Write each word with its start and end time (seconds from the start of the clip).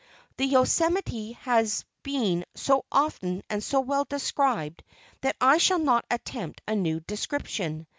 The 0.37 0.47
Yo 0.47 0.63
Semite 0.63 1.35
has 1.41 1.85
been 2.01 2.43
so 2.55 2.85
often 2.91 3.43
and 3.51 3.63
so 3.63 3.81
well 3.81 4.03
described 4.05 4.81
that 5.21 5.35
I 5.39 5.59
shall 5.59 5.77
not 5.77 6.05
attempt 6.09 6.59
a 6.67 6.73
new 6.73 7.01
description. 7.01 7.85